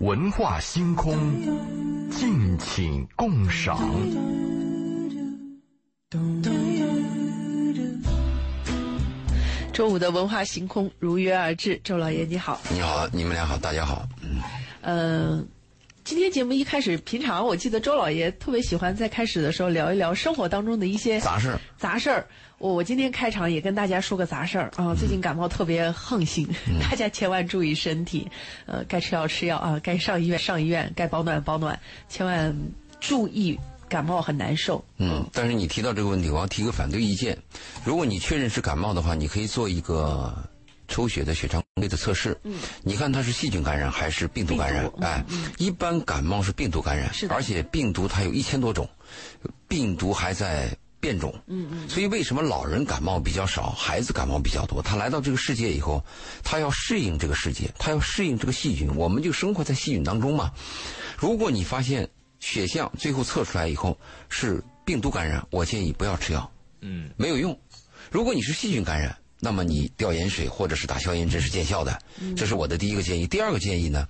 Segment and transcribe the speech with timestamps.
[0.00, 1.12] 文化星空，
[2.08, 3.76] 敬请共赏。
[9.72, 12.60] 周五的文化星空如约而至，周老爷你好。
[12.70, 14.08] 你好，你们俩好，大家好。
[14.22, 14.40] 嗯，
[14.82, 15.44] 呃，
[16.08, 21.60] 今天节目一开始，平常我记得周老爷特别喜欢在开始的时候聊一聊生活当中的一些杂事儿。
[21.76, 22.26] 杂事儿，
[22.56, 26.48] 我我今天开场也跟大家说个杂事儿啊，最近感冒特别横行，
[26.80, 28.26] 大家千万注意身体，
[28.64, 32.56] 呃，该吃药吃药啊，该上医院上医院，该保暖保暖，千万
[32.98, 34.82] 注意感冒很难受。
[34.96, 37.36] 嗯，但是你提到这个问题，我要提个反对意见。
[37.84, 40.34] 如果你确认是感冒的话，你可以做一个
[40.88, 42.36] 抽血的血常规的测试。
[42.42, 45.24] 嗯，你看它是细菌感染还是病毒感染哎，
[45.58, 48.88] 一般感冒是病毒感染，是而且病毒它有一千多种，
[49.68, 51.32] 病毒还在变种。
[51.46, 54.82] 嗯嗯，所以为什么老人感冒比较少，孩子感冒比较多？
[54.82, 56.04] 他来到这个世界以后，
[56.42, 60.50] 他要适应这个世界，他要适应这个细菌，我们就生活在细菌当中嘛。
[61.16, 62.08] 如果你发现
[62.40, 63.96] 血象最后测出来以后
[64.28, 67.58] 是病毒感染，我建议不要吃药，嗯，没有用。
[68.10, 71.98] 如果你是细菌感染，那么你吊盐水或者是打消炎针是见效的，
[72.36, 73.26] 这是我的第一个建议。
[73.26, 74.06] 第二个建议呢，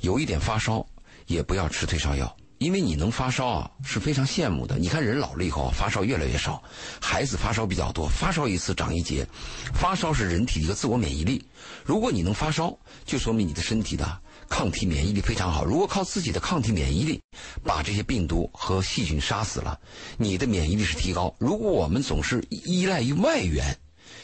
[0.00, 0.86] 有一点发烧
[1.26, 2.36] 也不要吃退烧药。
[2.58, 4.76] 因为你能发烧啊，是非常羡慕的。
[4.78, 6.60] 你看人老了以后发烧越来越少，
[7.00, 9.24] 孩子发烧比较多，发烧一次长一节。
[9.72, 11.40] 发烧是人体的一个自我免疫力。
[11.84, 15.64] 如果你能发烧，就说明你的身体的抗体免疫力非常好。
[15.64, 17.20] 如果靠自己的抗体免疫力
[17.62, 19.78] 把这些病毒和细菌杀死了，
[20.16, 21.32] 你的免疫力是提高。
[21.38, 23.78] 如果我们总是依赖于外源，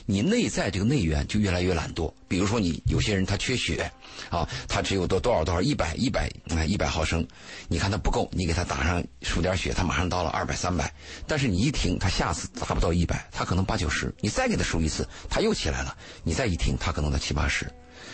[0.07, 2.13] 你内在这个内源就越来越懒惰。
[2.29, 3.91] 比如说，你有些人他缺血，
[4.29, 7.27] 啊，他只有多多少多少一百一百啊一百毫升，
[7.69, 10.93] 你看他不够，你给他打上输点血，他马上到了二百三百。
[11.27, 17.71] 但是你一停，他下次达不到一百，他可能八九十，你再给他输一次，他又起来了，你再一停，他可能到七八十。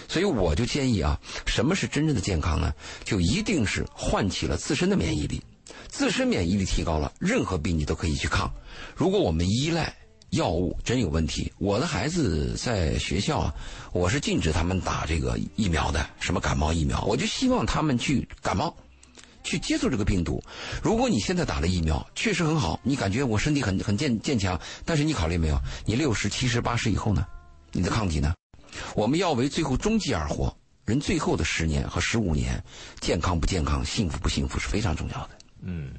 [0.07, 2.73] 所以我就建议啊，什么是真正的健康呢？
[3.05, 5.43] 就一定是唤起了自身的免疫力，
[5.89, 8.53] 自身免疫力提高了，任何病你都可以去抗。
[8.95, 9.95] 如果我们依赖，
[10.31, 11.53] 药物真有问题。
[11.59, 13.55] 我的孩子在学校啊，
[13.93, 18.75] 我是禁止他们打这个疫苗的，什么感冒疫苗，我就希望他们去感冒，
[19.43, 20.43] 去接触这个病毒。
[20.83, 27.27] 如果你现在打了疫苗，确实很好，你感觉我身体很很健健强，但是你考虑没有，你六十七十八十以后呢，
[27.73, 28.33] 你的抗体呢？
[28.95, 32.63] 我们要为最后终极而活，人最后的十年和十五年，
[33.01, 35.31] 健康不健康、幸福不幸福是非常重要的。
[35.63, 35.93] 嗯，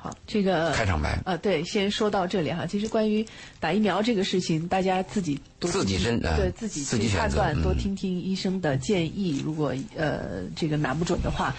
[0.00, 2.64] 好，这个开场白啊，对，先说到这里哈。
[2.64, 3.26] 其实关于
[3.58, 9.42] 打疫苗这个事情，大家自己多自己听身哎对自己自己去判断，嗯多听听医生的建议。
[9.44, 11.52] 如果呃这个拿不准的话，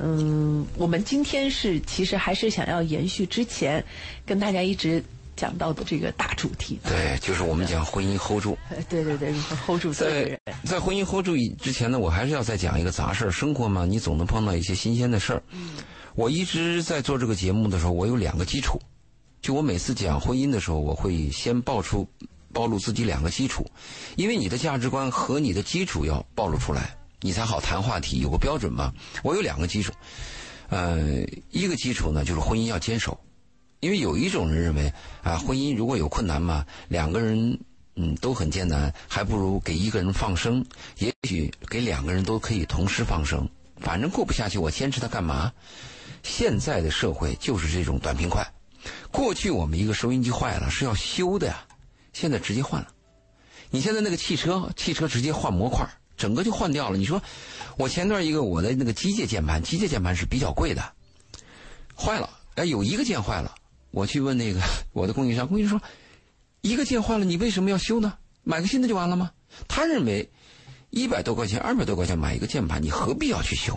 [0.00, 3.84] 嗯，我们今天是其实还是想要延续之前
[4.26, 5.00] 跟大家一直
[5.36, 6.80] 讲到的这个大主题。
[6.82, 8.58] 对，就是我们讲婚姻 hold 住。
[8.70, 10.40] 呃对对对，如何 hold 住在人。
[10.64, 13.30] 在婚姻 hold 住以之前呢，我还是要再讲一个杂事儿。
[13.30, 15.40] 生活嘛，你总能碰到一些新鲜的事儿。
[15.52, 15.76] 嗯
[16.14, 18.80] 我一直在做这个节目的时候，我有两个基础。
[19.42, 22.08] 就我每次讲婚姻的时候，我会先爆出、
[22.52, 23.68] 暴露自己两个基础，
[24.16, 28.94] 因为你的价值观和你的基础要暴露出来，你才好谈话题，有个标准嘛。
[29.22, 29.92] 我有两个基础，
[30.68, 33.18] 呃，一个基础呢就是婚姻要坚守，
[33.80, 34.92] 因为有一种人认为
[35.22, 37.58] 啊，婚姻如果有困难嘛，两个人
[37.96, 40.64] 嗯都很艰难，还不如给一个人放生，
[40.98, 43.46] 也许给两个人都可以同时放生，
[43.80, 45.52] 反正过不下去，我坚持它干嘛？
[46.22, 48.46] 现在的社会就是这种短平快。
[49.10, 51.64] 过去我们一个收音机坏了是要修的呀，
[52.12, 52.88] 现在直接换了。
[53.70, 55.86] 你现在那个汽车，汽车直接换模块，
[56.16, 56.96] 整个就换掉了。
[56.96, 57.20] 你说，
[57.76, 60.92] 我前段一个我的那个机械键盘，机械键盘是比较贵的，
[61.96, 63.54] 坏了，哎，有一个键坏了，
[63.90, 64.60] 我去问那个
[64.92, 65.88] 我的供应商，供应商说，
[66.60, 68.18] 一个键坏了，你为什么要修呢？
[68.42, 69.32] 买个新的就完了吗？
[69.66, 70.30] 他认为，
[70.94, 73.76] 一百多块钱、二百多块钱买一个键盘，你何必要去修？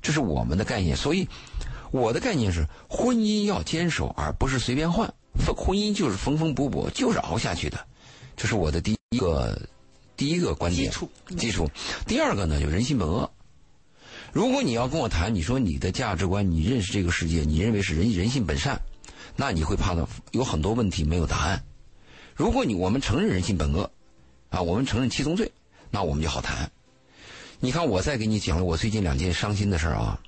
[0.00, 1.28] 这是我们的概念，所以
[1.90, 5.12] 我的概念是，婚姻要坚守，而不是随便换。
[5.44, 7.78] 婚婚姻就是缝缝补补，就是熬下去的，
[8.36, 9.60] 这是我的第一个
[10.16, 11.68] 第一个观点基础基础。
[12.06, 13.30] 第二个呢，就人性本恶。
[14.32, 18.80] 如果你要跟我谈，你说你的价值观，你认识这个世界，你认为是人人性本善，
[19.36, 21.62] 那你会怕的有很多问题没有答案。
[22.34, 23.90] 如果你我们承认人性本恶，
[24.48, 25.52] 啊，我们承认七宗罪，
[25.96, 26.70] 那我们就好谈。
[27.58, 30.20] 你看，我再给你讲了我最近两件伤心的事儿啊。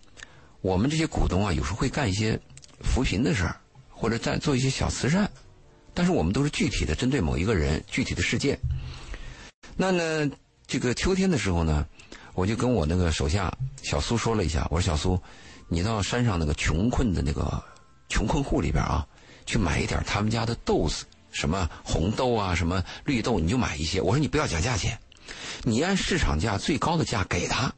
[0.63, 2.41] 我们这些股东啊，有时候会干一些
[2.81, 3.55] 扶贫的事儿，
[3.91, 5.31] 或者在做一些小慈善，
[5.93, 8.59] 但是我们都是具体的针对某一个人、具体的事件。
[9.77, 10.31] 那呢，
[10.67, 11.87] 这个秋天的时候呢，
[12.33, 15.21] 我就跟我那个手下小苏说了一下，我说小苏，
[15.69, 17.63] 你到山上那个穷困的那个
[18.09, 19.07] 穷困户里边啊，
[19.45, 24.01] 去买一点他们家的豆子，什么红豆啊，什么绿豆，你就买一些。
[24.01, 24.99] 我说你不要讲价钱，
[25.63, 27.73] 你按市场价最高的价给他，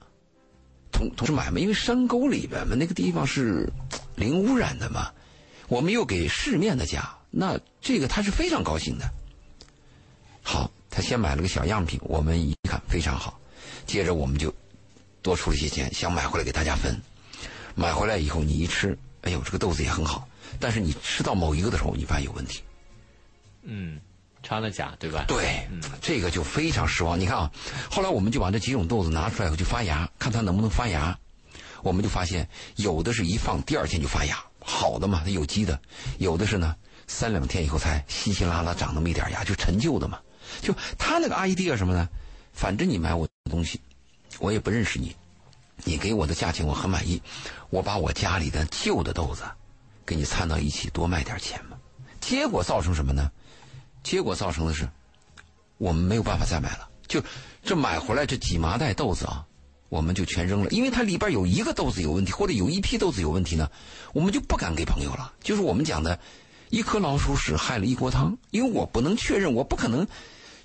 [0.92, 3.70] 同同时买嘛，因为山沟里边嘛，那个地方是
[4.16, 5.10] 零污染的嘛，
[5.68, 9.08] 我们又给市面的价，那这个他是非常高兴的。
[10.42, 13.38] 好，他先买了个小样品，我们一看非常好，
[13.86, 14.52] 接着我们就
[15.22, 17.00] 多出了些钱，想买回来给大家分。
[17.74, 22.62] 买回来以后你一吃，哎呦，这个豆子也很好，但是你吃到某一个的时候，你发现有问题。
[23.62, 24.00] 嗯，
[24.42, 25.24] 掺了假，对吧？
[25.28, 25.68] 对，
[26.00, 27.18] 这个就非常失望。
[27.18, 27.50] 你看啊，
[27.90, 31.16] 后来我们就把这几种豆子拿出来以后就发芽，看它能不能发芽。
[31.82, 35.74] 我们就发现有的是一放第二天就发芽，好的嘛，它有机的；
[36.18, 36.74] 有的是呢，
[37.06, 40.18] 三两天以后才稀稀拉拉长那么一点芽，就陈旧的嘛。
[40.60, 42.08] 就他那个 idea 什么呢？
[42.52, 43.80] 反正你买我的东西，
[44.38, 45.14] 我也不认识你，
[45.84, 47.22] 你给我的价钱我很满意，
[47.70, 49.44] 我把我家里的旧的豆子
[50.04, 51.78] 给你掺到一起，多卖点钱嘛。
[52.20, 53.30] 结果造成什么呢？
[54.02, 54.88] 结果造成的是，
[55.78, 56.88] 我们没有办法再买了。
[57.06, 57.22] 就
[57.62, 59.44] 这买回来这几麻袋豆子啊，
[59.88, 63.68] 我们就全扔了，因为它里边有一个豆子有问题，或者有一批豆子有问题呢，
[64.12, 65.32] 我们就不敢给朋友了。
[65.42, 66.18] 就是我们讲的，
[66.68, 70.06] 一颗老鼠屎害了一锅汤，因为我不能确认，我不可能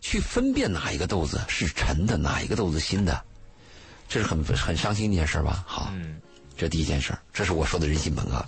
[0.02, 3.20] 去分辨哪一个豆子是陈的，哪一个豆子新的，
[4.08, 5.64] 这是很很伤心的一件事吧？
[5.68, 5.92] 好，
[6.56, 8.46] 这第一件事这是我说的人性本恶。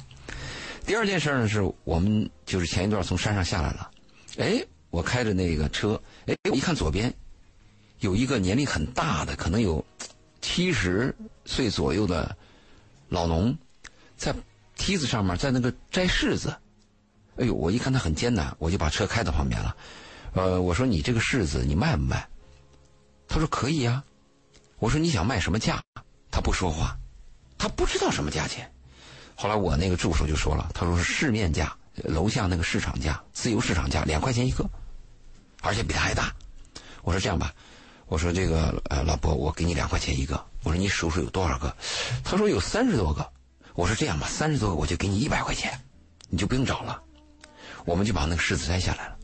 [0.85, 3.91] 第二件事呢，是我们就是前一段从山上下来了，
[4.37, 7.13] 哎，我开着那个车，哎，我一看左边
[7.99, 9.85] 有一个年龄很大的，可能有
[10.41, 12.35] 七十岁左右的
[13.09, 13.55] 老农，
[14.15, 14.33] 在
[14.75, 16.55] 梯子上面在那个摘柿子，
[17.37, 19.75] 哎呦，我一看他很艰难，我就把车开到旁边了，
[20.33, 22.27] 呃，我说你这个柿子你卖不卖？
[23.27, 24.03] 他说可以呀。
[24.79, 25.81] 我说你想卖什么价？
[26.29, 26.95] 他不说话，
[27.57, 28.71] 他不知道什么价钱。
[29.33, 34.69] 后来我那个助手就说了，他说是市面价，楼下那个市场价，自由市场价两块钱一个，
[35.61, 36.33] 而且比他还大。
[37.01, 37.53] 我说这样吧，
[38.07, 40.45] 我说这个呃老伯，我给你两块钱一个。
[40.63, 41.75] 我说你数数有多少个？
[42.23, 43.27] 他说有三十多个。
[43.73, 45.79] 我说这样吧，三十多个我就给你一百块钱，
[46.29, 47.01] 你就不用找了。
[47.85, 49.17] 我们就把那个柿子摘下来了，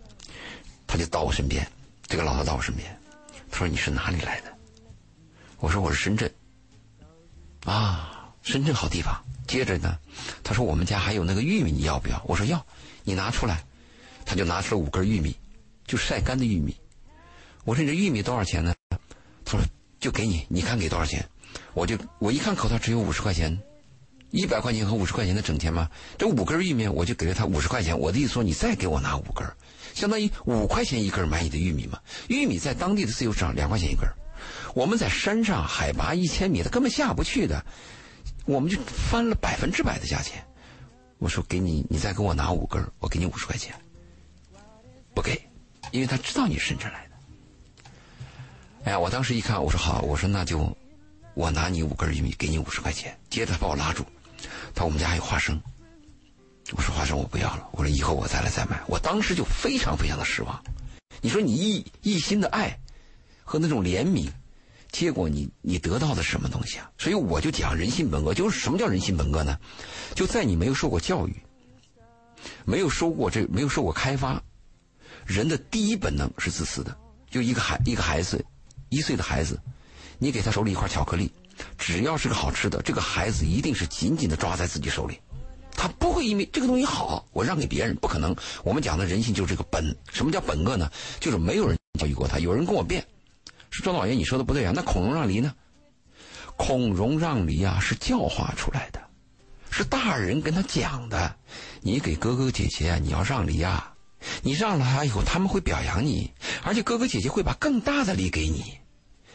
[0.87, 1.69] 他就到我身边，
[2.07, 2.97] 这个老头到我身边，
[3.51, 4.53] 他说你是哪里来的？
[5.59, 6.33] 我说我是深圳。
[7.65, 9.21] 啊，深圳好地方。
[9.47, 9.97] 接着呢，
[10.43, 12.21] 他说我们家还有那个玉米，你要不要？
[12.25, 12.65] 我说要，
[13.03, 13.63] 你拿出来。
[14.25, 15.35] 他就拿出了五根玉米，
[15.85, 16.73] 就晒干的玉米。
[17.65, 18.73] 我说你这玉米多少钱呢？
[19.43, 19.59] 他说
[19.99, 21.27] 就给你，你看给多少钱？
[21.73, 23.61] 我就我一看口袋只有五十块钱，
[24.31, 25.89] 一百块钱和五十块钱的整钱吗？
[26.17, 27.99] 这五根玉米我就给了他五十块钱。
[27.99, 29.45] 我的意思说你再给我拿五根，
[29.93, 31.99] 相当于五块钱一根买你的玉米嘛。
[32.29, 34.07] 玉米在当地的自由市场两块钱一根，
[34.73, 37.65] 我们在山上海拔一千米，他根本下不去的。
[38.45, 40.43] 我们就翻了百分之百的价钱，
[41.17, 43.73] 我说给你，你再给我拿五根我给你五十块钱。
[45.15, 45.41] 不给，
[45.91, 47.15] 因为他知道你是深圳来的。
[48.83, 50.75] 哎呀，我当时一看，我说好，我说那就
[51.35, 53.17] 我拿你五根玉米，给你五十块钱。
[53.29, 54.03] 接着他把我拉住，
[54.75, 55.61] 他说我们家还有花生。
[56.71, 58.83] 我说花生我不要了，我说以后我再来再买。
[58.87, 60.61] 我当时就非常非常的失望。
[61.21, 62.77] 你说你一一心的爱
[63.43, 64.29] 和那种怜悯。
[64.93, 66.89] 结果你你得到的是什么东西啊？
[66.99, 69.57] 所以我就讲人性本恶，就是什么叫人性本恶呢？
[70.13, 71.35] 就在你没有受过教育，
[72.63, 74.41] 没有受过这没有受过开发，
[75.25, 76.95] 人的第一本能是自私的。
[77.31, 78.45] 就一个孩一个孩子，
[78.89, 79.59] 一岁的孩子，
[80.19, 81.33] 你给他手里一块巧克力，
[81.75, 85.19] 只要是个好吃的，这个孩子一定是紧紧的抓在自己手里，
[85.71, 88.35] 他不会因为这个东西好，我让给别人，不可能。
[88.63, 90.87] 我们讲的人性就是这个本，什么叫本恶呢？
[91.19, 93.03] 就是没有人教育过他，有人跟我辩。
[93.73, 94.71] 是庄老爷，你说的不对啊！
[94.75, 95.51] 那孔融让梨呢？
[96.55, 99.01] 孔融让梨啊，是教化出来的，
[99.71, 101.35] 是大人跟他讲的。
[101.81, 103.91] 你给哥哥姐姐啊，你要让梨啊，
[104.43, 106.31] 你让了他以后，他们会表扬你，
[106.63, 108.77] 而且哥哥姐姐会把更大的梨给你。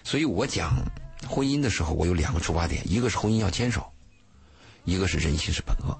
[0.05, 0.81] 所以我讲
[1.29, 3.85] 婚姻的时候，我有两个出发点：一个是婚姻要坚守，
[4.85, 5.99] 一个是人性是本恶，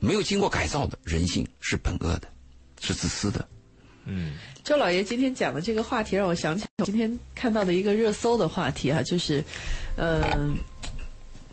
[0.00, 2.28] 没有经过改造的人性是本恶的，
[2.80, 3.48] 是自私的。
[4.10, 4.32] 嗯，
[4.64, 9.44] 周老爷今天讲的这个话题让我想起今天看到的一个热搜的话题哈，就是，
[9.98, 10.56] 嗯，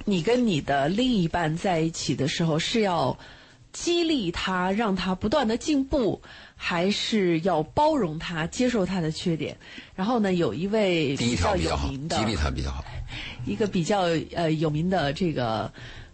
[0.05, 3.17] 你跟你的另一半在一起的时候是要
[3.73, 6.21] 激励他，让他不断的进步，
[6.55, 9.57] 还是要包容他，接受他的缺点？
[9.93, 12.85] 然后呢，有一位比较有名的激励他比较好，
[13.45, 15.69] 一个比较呃有名的这个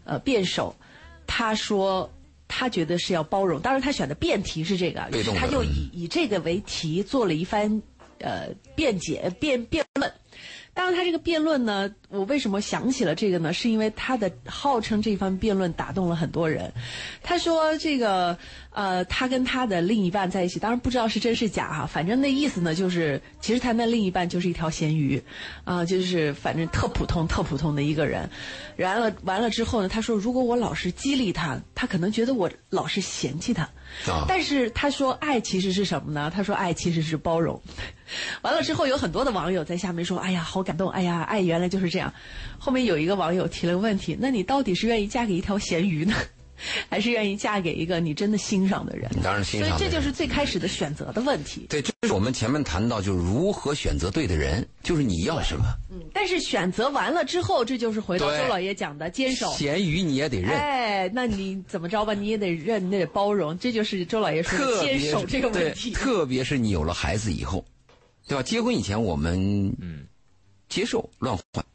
[0.05, 0.75] 呃辩手，
[1.27, 2.11] 他说。
[2.53, 7.81] 他觉得是要包容，当然他选的辩题是这个，于是他就以以这个为题做了一番
[8.19, 10.11] 呃辩解辩辩论。
[10.73, 13.51] 当然，他这个辩论呢，我为什么想起了这个呢？
[13.51, 16.71] 是因为他的号称这番辩论打动了很多人。
[17.21, 18.37] 他说这个
[18.71, 25.21] 呃，他跟他的另一半在一起，当然不知道是真是假哈，反正那意思呢，就是其实他那另一半就是一条咸鱼，
[25.65, 28.29] 啊、就是反正特普通、特普通的一个人。
[28.77, 33.63] 然了，完了之后呢，他说，如果我老是激励他，他可能觉得我老是嫌弃他。
[34.07, 36.31] 啊但是他说，爱其实是什么呢？
[36.33, 37.61] 他说，爱其实是包容。
[38.41, 40.89] 完了之后，有很多的网友在下面说：“哎呀，好感动！
[40.91, 42.13] 哎呀，爱原来就是这样。”
[42.57, 46.15] 后面有一个网友提了个问题：“那你到底是愿意嫁给一条咸鱼呢，
[46.89, 51.65] 还是愿意嫁给一个你真的欣赏的人？”当然欣赏所以赏这就是最开始的选择的问题。
[51.69, 55.65] 对，这是我们前面谈到，就是如何选择对的人，就是你要什么。
[55.91, 59.51] 嗯，但是选择完了之后，这就是回到周老爷讲的坚守。
[59.53, 62.13] 咸鱼你也得认，哎，那你怎么着吧？
[62.13, 65.91] 你也得认，你得包容，这就是周老爷说的坚守这个问题。
[65.91, 67.65] 特别是你有了孩子以后，
[68.27, 68.43] 对吧？
[68.43, 70.05] 结婚以前我们嗯
[70.69, 71.65] 接受乱换，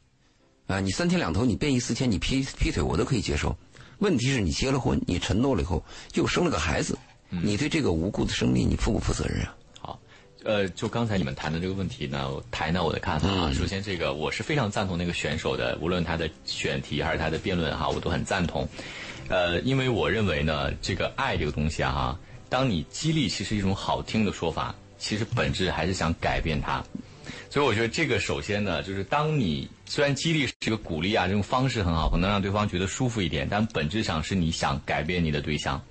[0.67, 3.55] 啊、你三天两头你变一四千，你劈劈腿我都可以接受。
[3.99, 6.97] 问题是你结了婚，你承诺了以后又生了个孩子，
[7.31, 9.55] 嗯你对这个无辜的生命你负不负责任啊？
[9.79, 9.99] 好，
[10.43, 13.51] 呃，就刚才你们谈的这个问题呢，我谈谈我的看法啊。
[13.53, 18.67] 首先，这个我是非常赞同那个选手的，无论他的选题还是他的辩论哈，我都很赞同。
[19.29, 26.83] 呃，因为我认为呢，这个爱这个东西啊哈，当你激励其实一种好听的说法，其实本质还是想改变他。
[27.49, 35.81] 所以我觉得这个首先呢，就是当你虽然激励是个鼓励啊，这种方式很好，可能让对方觉得舒服一点，但本质上是你想改变你的对象。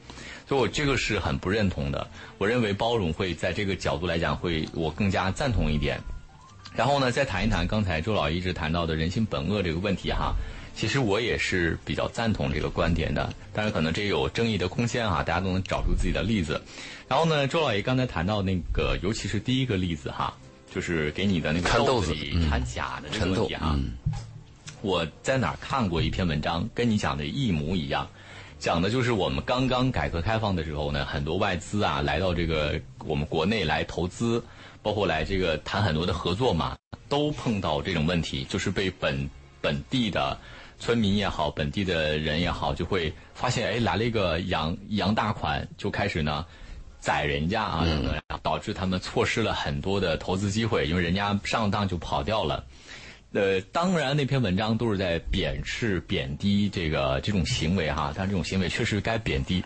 [0.48, 2.06] 所以我这个是很不认同的。
[2.38, 6.00] 我认为包容会在这个角度来讲会我更加赞同一点。
[6.74, 10.34] 然后呢，再谈一谈刚才周老一直谈到的人性本恶这个问题哈。
[10.74, 16.60] 其实我也是比较赞同这个观点的，当然可能这有争议的空间哈，大家都能找出自己的例子。
[17.08, 20.36] 然后呢，周老爷刚才谈到那个，尤其是第一个例子哈，
[20.76, 22.14] 就是给你的那个掺豆子
[22.50, 23.72] 掺假的那个豆问题，啊。
[23.78, 23.92] 嗯，
[24.82, 28.06] 我在哪儿看过一篇文章，跟你讲的一模一样，
[28.58, 34.44] 讲的就是我们刚刚改革开放的时候呢，很多外资啊来到这个我们国内来投资，
[34.82, 36.76] 包括来这个谈很多的合作嘛，
[37.08, 39.30] 都碰到这种问题，就是被本
[39.62, 40.36] 本地的
[40.78, 46.44] 村民也好，本地的人也好，就会发现哎来了一个洋洋大款，就开始呢。
[47.06, 52.66] 宰人家啊，等等，导致他们错失了很多的投资机会，因为人家上当就跑掉了。
[53.32, 59.62] 呃，当然那篇文章都是在贬斥、贬低这个这种行为哈，但这种行为确实该贬低。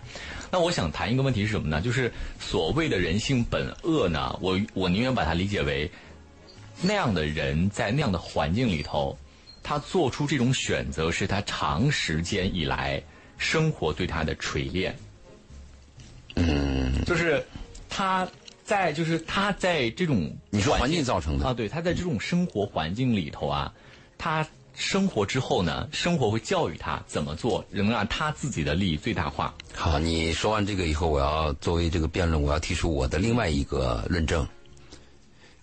[0.51, 1.81] 那我想谈一个问题是什么呢？
[1.81, 5.91] 就是所谓的人性本恶呢，我我宁愿把它理解为
[6.83, 9.17] 那样的人在那样的环境里头，
[9.63, 13.03] 他做出这种选择是他长时间以来
[13.39, 14.95] 生活对他的锤炼。
[16.37, 16.60] 嗯，
[17.07, 17.45] 就是
[17.89, 18.29] 他
[18.65, 23.73] 在就是他在这种你说环境造成的啊，对，他在这种生活环境里头啊，
[24.17, 29.55] 他生活之后呢，生活会教育他怎么做，能让他自己的利益最大化。
[29.75, 34.47] 好，你说完这个以后，我要作为这个辩论，我要提出我的另外一个论证。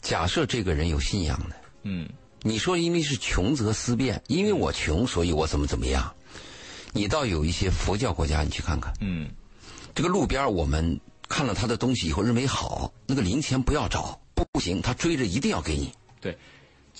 [0.01, 2.07] 假设这个人有信仰的，嗯
[2.43, 6.13] 你说因为是穷则思变，因为我穷，所以我怎么怎么样。
[6.93, 9.29] 你到有一些佛教国家，你去看看，嗯
[9.95, 15.91] 这个路边我们看了他的东西以后认为好，那个零钱不要找，不行，他追着一定要给你。
[16.19, 16.35] 对，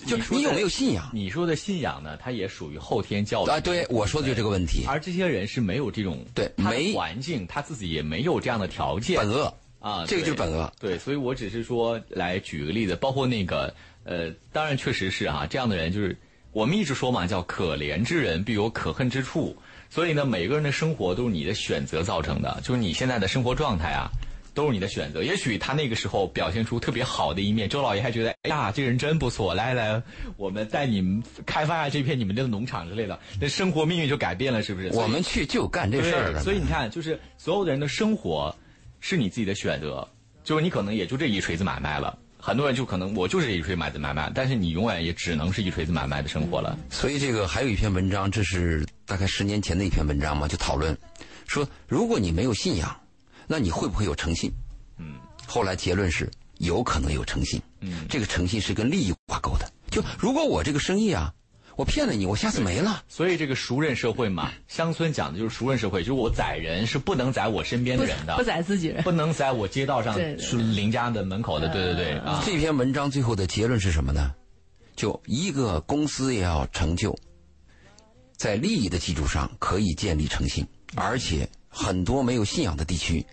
[0.06, 3.58] 就你有没有信仰你说的信仰呢，它也属于后天教育啊？
[3.58, 10.72] 对，我说的就这个问题，而这些人是没有这种对没环境，他自己也没有这样的条件本恶啊，这个就是本恶。
[10.78, 16.16] 对，所以我只是说来举个例子，包括那个呃，当然确实是哈、这样的人就是
[16.52, 19.56] 我们一直说嘛，叫可怜之人必有可恨之处。
[19.90, 24.10] 所以呢，每个人的生活都是你的选择造成的，就是你现在的生活状态啊，
[24.54, 25.22] 都是你的选择。
[25.22, 30.02] 也许他那个时候表现出特别好的一面，周老爷还觉得，哎呀，这个人真不错，来来，
[30.36, 34.90] 我们带你们开发下这片你们的农场之类的，那生活命运就改变了，是不是？
[34.92, 36.40] 我们去就干这事儿，了。
[36.42, 38.54] 所以你看，就是所有的人的生活
[39.00, 40.06] 是你自己的选择，
[40.44, 42.18] 就是你可能也就这一锤子买卖了。
[42.40, 46.78] 很多人就可能我就是一锤买子买卖，但是你永远也只能是一锤子买卖的生活了。
[46.88, 50.96] 所以这个还有一篇文章，这是大概十年前的一篇文章嘛，就讨论
[51.46, 52.96] 说，如果你没有信仰，
[53.46, 54.50] 那你会不会有诚信？
[54.98, 55.16] 嗯，
[55.46, 57.60] 后来结论是有可能有诚信。
[57.80, 59.70] 嗯，这个诚信是跟利益挂钩的。
[59.90, 61.32] 就如果我这个生意啊，
[61.78, 63.04] 我骗了你，我下次没了。
[63.06, 72.42] 所以这个熟人社会嘛，乡村讲的就是熟人社会，就是我宰人是不能宰我身边的人的，不宰自己人不能宰我街道上是邻家的门口的，对对对啊。
[72.44, 74.34] 这篇文章最后的结论是什么呢？
[74.96, 77.16] 就一个公司也要成就，
[78.36, 80.66] 在利益的基础上可以建立诚信，
[80.96, 83.24] 而且很多没有信仰的地区，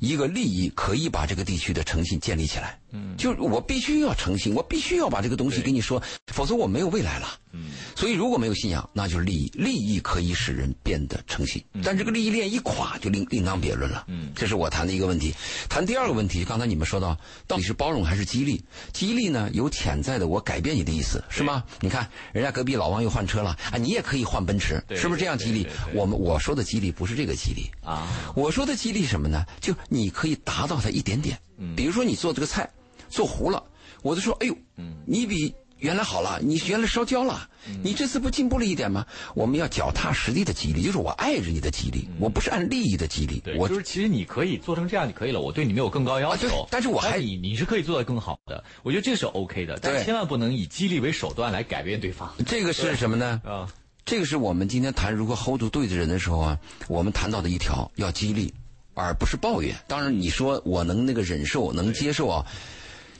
[0.00, 2.78] 一个利益可以把这个地区的诚信建立起来。
[2.90, 6.02] 嗯，就我必须要诚信，我必须要把这个东西给你说，
[6.32, 7.28] 否则我没有未来了。
[7.52, 14.04] 嗯，所以如果没有信仰，那就是利益，利益可以使人变得诚信，但这个利益链一垮，就另另当别论了。
[14.08, 15.34] 嗯，这是我谈的一个问题。
[15.68, 17.16] 谈第二个问题，刚才你们说到，
[17.46, 18.62] 到底是包容还是激励？
[18.92, 21.64] 激励呢，有潜在的我改变你的意思，是吗？
[21.80, 25.66] 你看人家隔壁老王又换车了啊，你也可以换奔驰，是不是这样激励？
[25.94, 29.44] 我们我说的激励不是这个激励啊，我说的激励什么呢？
[29.60, 31.38] 就你可以达到它一点点，
[31.76, 32.68] 比如说你做这个菜
[33.08, 33.62] 做糊了，
[34.02, 34.56] 我就说哎呦，
[35.04, 35.54] 你比。
[35.78, 37.46] 原来好了，你原来烧焦了，
[37.82, 39.04] 你这次不进步了一点吗？
[39.34, 43.42] 我们要脚踏实地的激励，就是我爱着你的激励，我不是按利益的激励。
[43.58, 46.66] 我就是其实你可以做成这样就可以了，我对你没有更高要求。
[46.70, 52.34] 但是我还你你是可以做得更好的，我觉得这是 OK 的，但千万不能以激励为手段来改变对方。
[52.46, 53.42] 这个是什么呢？
[53.44, 53.68] 啊，
[54.06, 56.58] 这个是我们今天谈如何 hold 住对的人的时候啊，
[56.88, 58.50] 我们谈到的一条要激励，
[58.96, 59.76] 而不是抱怨。
[59.86, 62.46] 当然你说我能那个忍受能接受啊。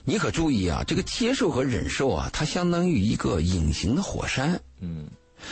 [0.09, 4.61] 你可注意啊，这个接受和忍受啊，它相当于一个隐形的火山。
[4.80, 5.09] 嗯，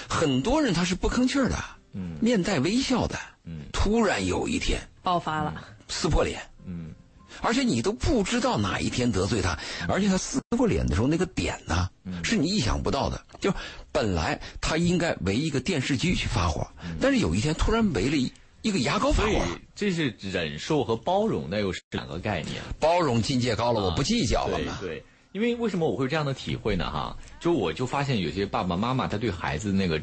[0.09, 1.57] 很多人他是不吭气儿的，
[1.93, 5.52] 嗯，面带微笑的，嗯，突然有一天爆发了，
[5.88, 6.95] 撕破脸，嗯，
[7.40, 11.90] 而且你都不知道哪一天得罪他，而且他撕破脸的时候那个点呢，
[12.23, 13.21] 是你意想不到的。
[13.40, 13.52] 就
[13.90, 16.64] 本来他应该围一个电视剧去发火，
[17.00, 18.33] 但是有一天突然围了一。
[18.64, 22.62] 一个牙膏法官，这是忍受和包容，那又是两个概念。
[22.80, 24.78] 包容境界高了，我不计较了嘛。
[24.80, 26.90] 对，因为为什么我会这样的体会呢？
[26.90, 30.00] 哈，就我就发现有些爸爸妈妈他对孩子那个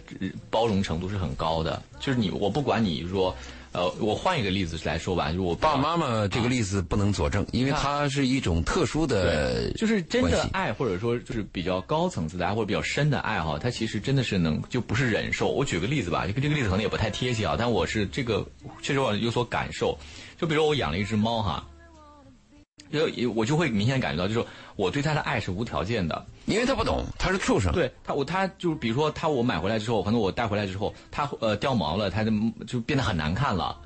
[0.51, 3.35] 包容程度是很高的，就是你我不管你说。
[3.73, 15.47] 呃，我换一个例子来说吧，就我爸爸妈妈这个例子不能佐证，因为它是一种特殊的，就是真的爱，或者说就是比较高层次的爱或者比较深的爱哈，它其实真的是能就不是忍受。
[15.49, 18.45] 我举个例子吧，这个这个例子可能也不太贴切啊，但我是这个
[18.81, 19.97] 确实我有所感受。
[20.37, 21.65] 就比如我养了一只猫哈。
[22.91, 27.71] 就我就会明显感觉到，就是我对它的爱是无条件的，因为他不懂，他是畜生。
[27.71, 32.31] 对他，我他就是比如说他我买回来之后，可能我带回来之后，他呃掉毛了，他就
[32.67, 33.77] 就变得很难看了。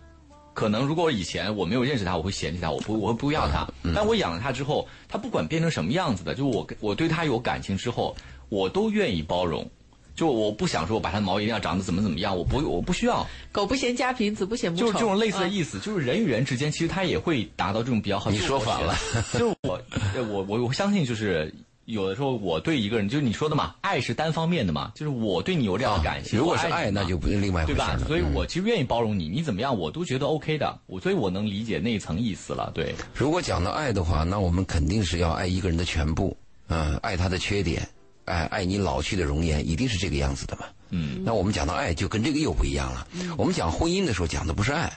[0.53, 3.67] 可能如果以前我没有认识他，我会嫌弃他，我不我会不要他。
[3.93, 8.15] 但我养了他之后，他不管变成什么样子的，就我我对他有感情之后，
[8.49, 9.69] 我都愿意包容。
[10.15, 13.27] 就我不想说，我把它的毛一定要长得怎么怎么样，我不我不需要。
[13.51, 14.85] 狗不嫌家贫，子不嫌母丑。
[14.85, 18.31] 就是这种类似的意思，就是人与人之间，其实他也会达到这种比较好。
[18.31, 18.95] 你说反了，
[19.33, 19.77] 就是我
[20.15, 21.53] 我我我相信，就是
[21.85, 26.37] 有的时候我对一个人，就是你说的嘛，爱是单方面的嘛，就是我对你有这样的感情。
[26.37, 27.95] 如果是爱，那就不是另外一回事了。
[27.97, 28.07] 对吧？
[28.07, 30.79] 所以我其实愿意包容你，你怎么样我都觉得 OK 的。
[30.87, 32.71] 我所以我能理解那一层意思了。
[32.73, 32.93] 对。
[33.13, 36.35] 如果讲到爱的话，那我们肯定是要爱一个人的全部，
[36.67, 37.87] 嗯，爱他的缺点。
[38.25, 40.65] 爱爱你老去的容颜，一定是这个样子的嘛？
[40.89, 43.07] 嗯，那我们讲到爱，就跟这个又不一样了。
[43.37, 44.91] 我们讲婚姻的时候，讲的不是爱，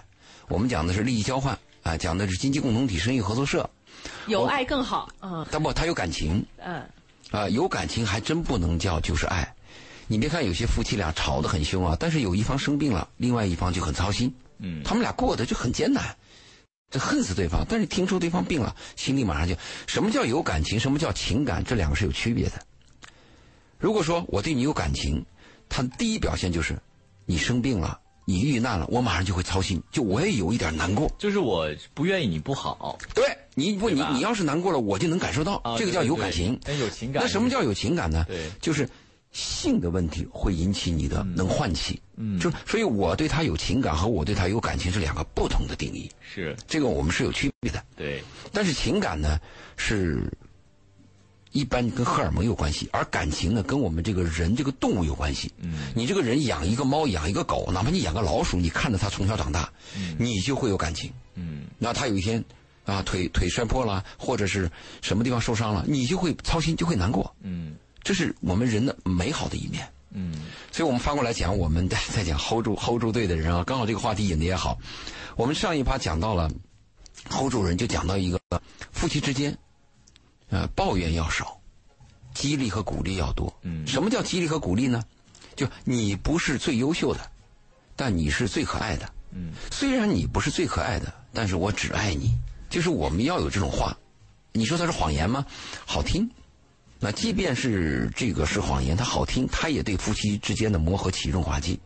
[0.49, 3.69] 我们讲的是利益交换啊，讲的是经济共同体、生意合作社。
[4.27, 5.47] 有爱更好啊！
[5.51, 6.45] 但不，他有感情。
[6.59, 6.83] 嗯。
[7.31, 9.55] 啊，有感情还真不能叫就是爱。
[10.07, 14.35] 你别看有些夫妻俩吵得很凶啊，但是有一方生病了，另外一方就很操心。
[14.59, 14.83] 嗯。
[14.83, 16.17] 他们俩过得就很艰难，
[16.91, 19.55] 这恨死对方，但是听说对方病了，心里马上就
[19.87, 22.53] 什么叫有感情，什么叫情感，这两个是有区别的。
[23.79, 25.25] 如果说我对你有感情，
[25.69, 26.79] 他第一表现就是，
[27.27, 31.11] 你生病了，你遇难了，我马上就会操心，就我也有一点难过。
[31.17, 32.99] 就是我不愿意你不好。
[33.15, 36.61] 对，你不你你要是难过了，我就能感受到，这个叫有感情。
[36.79, 37.23] 有情感。
[37.23, 38.27] 那什么叫有情感呢？
[38.29, 38.87] 对，就是
[39.33, 41.99] 性的问题会引起你的能唤起。
[42.17, 42.39] 嗯。
[42.39, 46.11] 就所以我对他有情感和我对他有感情是两个不同的定义。
[46.21, 46.55] 是。
[46.67, 47.83] 这个我们是有区别的。
[47.97, 48.23] 对。
[48.53, 49.41] 但是情感呢
[49.79, 50.31] 是。
[51.53, 55.51] 一般跟荷尔蒙有关系，而感情呢，跟我们这个人这个动物有关系。
[55.59, 61.11] 嗯，你这个人养一个猫，养一个狗，哪怕你养个老鼠，你看着它从小长大，嗯，你就会有感情。
[61.35, 62.45] 嗯，那它有一天
[62.85, 67.35] 啊，腿腿摔破了，或者是什么地方受伤了，你就会操心，就会难过。
[67.43, 69.87] 嗯，这是我们人的美好的一面。
[70.11, 74.79] 嗯，所以我们翻过来讲，我们在 在讲 hold 住 hold 住队的人啊，刚好这个话题引的也好。
[75.37, 76.51] 我们上一趴讲到了
[77.31, 78.41] hold 住人，就讲到一个
[78.93, 79.57] 夫妻之间。
[80.51, 81.61] 呃，抱怨要少，
[82.35, 83.53] 激励和鼓励要多。
[83.63, 85.03] 嗯，什么叫激励和鼓励呢？
[85.57, 87.21] 就你不是最优秀的，
[87.97, 89.09] 但你是最可爱的。
[89.33, 92.33] 嗯，虽然你不是最可爱的，但是我只爱你。
[92.71, 93.97] 就是我们要有这种话。
[94.53, 95.45] 你说它是谎言吗？
[95.85, 96.29] 好听。
[97.01, 101.79] 那即便是这个是谎言，它好听，它也对夫妻之间的磨合起润滑剂。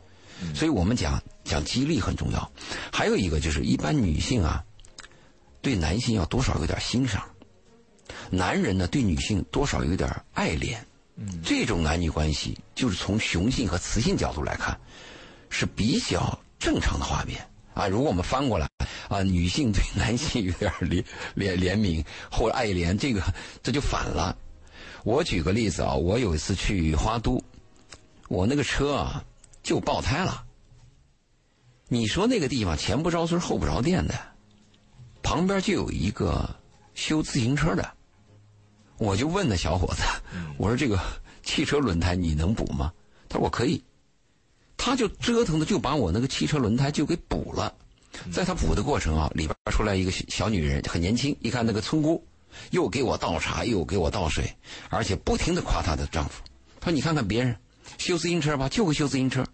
[0.55, 2.53] 所以我们讲讲激励很重要。
[2.93, 4.65] 还有一个就是，一般女性啊，
[5.61, 7.23] 对男性要多少有点欣赏。
[8.35, 10.79] 男人呢，对女性多少有点爱怜，
[11.45, 14.75] 这种男女关系，就是从雄性和雌性角度来看，
[15.51, 17.47] 是比较正常的画面。
[17.75, 18.67] 啊，如果我们翻过来
[19.11, 21.05] 啊，女性对男性有点怜
[21.37, 23.23] 怜怜悯或者爱怜，这个
[23.63, 24.35] 这就反了。
[25.05, 27.43] 我举个例子啊，我有一次去花都，
[28.29, 29.23] 我那个车啊
[29.63, 30.43] 就爆胎了。
[31.89, 34.15] 你说那个地方前不着村后不着店的，
[35.23, 36.49] 旁边就有一个
[36.95, 37.95] 修自行车的，
[39.03, 40.03] 我就问那小伙子，
[40.57, 40.99] 我说这个
[41.43, 42.93] 汽车轮胎你能补吗？
[43.29, 43.83] 他说我可以。
[44.77, 47.73] 他就折腾的就把我那个汽车轮胎就给补了，
[48.33, 52.25] 在他补的过程啊，里边出来一个小女人，很年轻，一看那个村姑，
[52.71, 54.53] 又给我倒茶，又给我倒水，
[54.89, 56.43] 而且不停的夸她的丈夫。
[56.81, 57.57] 她说：“你看看别人
[57.99, 59.45] 修自行车吧，就会修自行车。”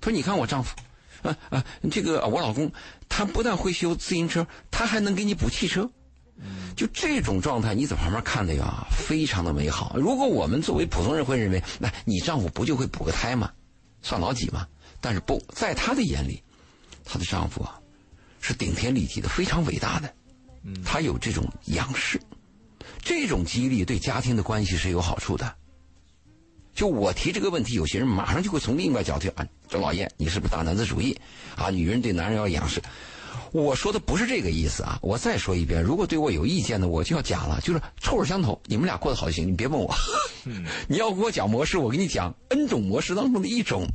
[0.00, 0.76] 她说：“你看我丈夫，
[1.22, 2.70] 啊啊，这个我老公，
[3.08, 5.90] 他不但会修自行车，他还能给你补汽车。”
[6.76, 9.96] 就这种状态，你在旁边看的呀，非常的美好。
[9.96, 13.50] 如果我们作为普通人会认为，那你丈夫不就会补个胎吗？
[14.02, 14.66] 算老几吗？
[15.00, 16.42] 但是不在她的眼里，
[17.04, 17.80] 她的丈夫啊
[18.40, 20.12] 是顶天立地的，非常伟大的。
[20.84, 22.20] 他有这种仰视，
[23.00, 25.54] 这种激励对家庭的关系是有好处的。
[26.74, 31.16] 就我提这个问题，有些人马上就会从另外角度啊，周老爷，你是不是大男子主义
[31.56, 31.70] 啊？
[31.70, 32.82] 女人对男人要仰视。
[33.52, 34.98] 我说的不是这个意思啊！
[35.02, 39.94] 我再说一遍，如果对我有意见的，我就要讲了，就是臭味相投，你们俩过得好就行，你别问我。
[40.88, 43.86] 你要给我讲模式，我给你讲 N 种模式当中的一种。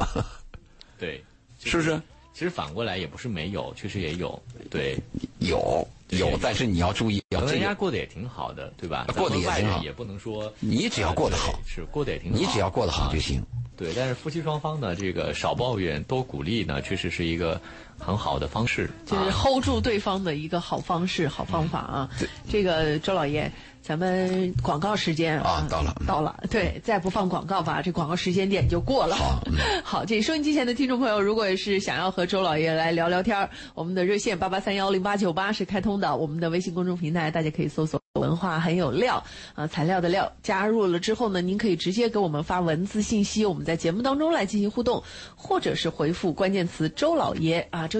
[0.97, 1.23] 对，
[1.63, 2.01] 是不是？
[2.33, 4.41] 其实反过来也不是没有，确实也有。
[4.69, 4.97] 对，
[5.39, 9.05] 有有，但是你要注意，要人家过得也挺好的，对吧？
[9.15, 12.37] 过得也挺好，也不能说你只要过得好，是过得也挺好。
[12.37, 13.43] 你只要过得好就行。
[13.77, 17.59] 对，但是夫妻双方呢，这个少抱怨多鼓励呢，确实是一个
[17.97, 22.09] 很好的方式，就是 hold 住对方的一个好方式、好方法啊。
[22.49, 23.51] 这个周老爷。
[23.91, 29.17] 咱们广告时间啊，到了，到了，对，再不放广告吧，这广告时间点就过了。
[29.17, 29.43] 好，
[29.83, 39.21] 好，这收音机前的听众朋友，如果是想要和周老爷来聊聊天我们的热线八八三幺零八九八是开通的，我们的微信公众平台大家可以搜索“文化很有料”
[39.55, 45.03] 啊，材料的料，加入了之后呢，您可以直接给我们发文字信息，我们在节目当中来进行互动，
[45.35, 47.99] 或者是回复关键词“周老爷”啊，周。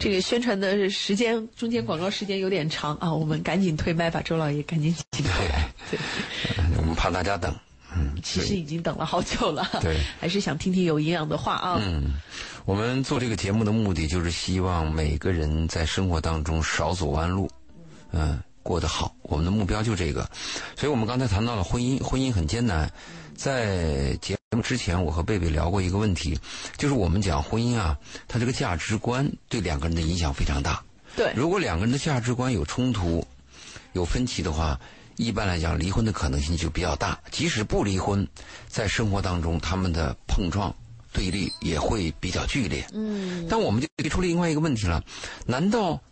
[0.00, 5.70] 这个宣传的时间中间广告时间有点长啊，我们赶紧退麦，吧周老爷赶紧请过来。
[5.90, 6.00] 对，
[6.78, 7.54] 我们怕大家等。
[7.94, 9.68] 嗯，其实已经等了好久了。
[9.82, 11.78] 对，还是想听听有营养的话啊。
[11.84, 12.14] 嗯，
[12.64, 17.50] 我们做这个节目的目的就是希望每个人在生活当中少走弯路，
[18.12, 19.14] 嗯，过得好。
[19.22, 20.26] 我们的目标就这个。
[20.76, 22.90] 所以我们刚才谈到了婚姻，婚姻很艰难。
[23.36, 24.16] 在
[24.52, 26.36] 节目之前，我和贝贝聊过一个问题，
[26.76, 30.82] 就是我们讲婚姻啊，它这个价值观对两个人的影响非常大。
[31.14, 33.24] 对，如果两个人的价值观有冲突、
[33.92, 34.76] 有分歧的话，
[35.14, 37.16] 一般来讲，离婚的可能性就比较大。
[37.30, 38.26] 即使不离婚，
[38.66, 40.74] 在生活当中，他们的碰撞、
[41.12, 42.84] 对立也会比较剧烈。
[42.92, 45.00] 嗯，但我们就提出了另外一个问题了：
[45.46, 46.02] 难道？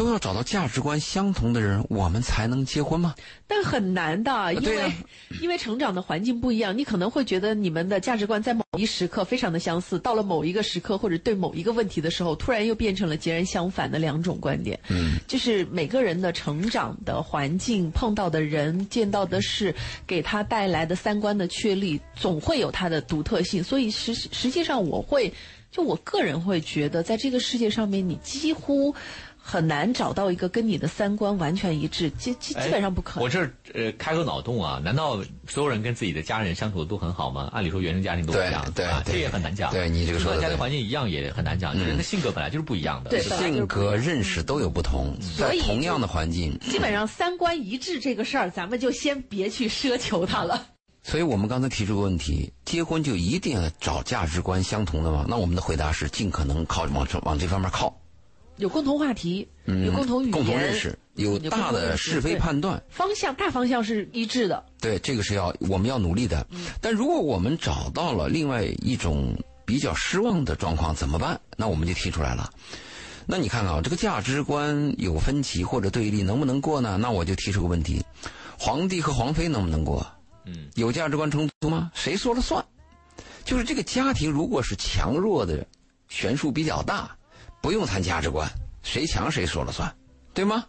[0.00, 3.14] 都要找到价值观相同的人，我们才能结婚吗？
[3.46, 4.90] 但很难的，因为
[5.42, 14.80] 因为成长的环境不一样，你可能会觉得你们的价值观在某一时刻非常的相似，到了某一个时刻或者对某一个问题的时候，突然又变成了截然相反的两种观点。
[14.88, 19.74] 嗯，就是每个人的成长的环境、碰到的人、见到的事，
[20.06, 23.62] 给他带来的三观的确立，总会有它的独特性。
[23.62, 25.30] 所以实实际上，我会
[25.70, 28.94] 就我个人会觉得，在这个世界上面，你几乎。
[29.42, 33.24] 很难找到一个跟你的三观完全一致，基基基本上不可能。
[33.24, 33.40] 我这
[33.74, 37.48] 呃开个脑洞啊，难道所有人跟自己的家人相处的都很好吗？
[37.52, 39.72] 按理说原生家庭都一样，对啊，这也很难讲。
[39.72, 50.66] 对你这个说的家庭环境一样也很难讲，人的性格本来就是不一样的，对性格认识都有不同，所以同样的环境，基本上三观一致这个事儿，咱们就先别去奢求它了。
[51.02, 55.24] 所以我们刚才提出个问题：结婚就一定要找价值观相同的吗？
[55.26, 57.99] 那我们的回答是尽可能靠往这往这方面靠。
[58.60, 64.62] 有共同话题，有共同语言，共同认识，有大的是非判断，方向大方向是一致的。
[64.78, 66.46] 对，这个是要我们要努力的。
[66.78, 71.40] 但如果我们找到了另外一种比较失望的状况，怎么办？
[71.56, 72.52] 那我们就提出来了。
[73.24, 76.98] 那你看看啊，这个价值观有分歧或者对立，能不能过呢？
[77.00, 78.04] 那我就提出个问题：
[78.58, 80.06] 皇帝和皇妃能不能过？
[80.44, 81.90] 嗯，有价值观冲突吗？
[81.94, 82.62] 谁说了算？
[83.42, 85.66] 就是这个家庭如果是强弱的
[86.08, 87.16] 悬殊比较大。
[87.60, 88.50] 不用谈价值观，
[88.82, 89.94] 谁强谁说了算，
[90.32, 90.64] 对吗？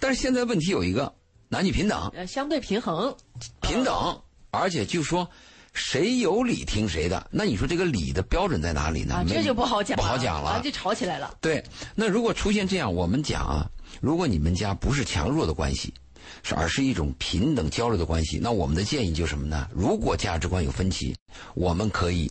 [0.00, 1.12] 但是现在问题有一个，
[1.48, 3.16] 男女平等，呃，相对平衡，
[3.60, 5.28] 平等，而且就说
[5.72, 7.28] 谁有理听谁的。
[7.30, 9.14] 那你说这个理的标准在哪里呢？
[9.14, 11.36] 啊，这就不好讲，不好讲了，就吵起来了。
[11.40, 15.94] 对，那如果出现这样，我们讲啊，如果你们家不是强弱的关系，
[16.42, 19.68] 是而是一种平等交流的关系，那我们的建议就是什么呢？
[19.72, 21.14] 如果价值观有分歧，
[21.54, 22.30] 我们可以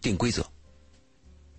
[0.00, 0.46] 定规则，